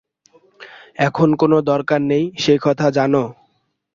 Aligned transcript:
এখন 0.99 1.29
কোনো 1.35 1.57
দরকার 1.61 2.01
নেই, 2.01 2.23
সে 2.37 2.53
কথা 2.61 2.87
জান। 2.91 3.13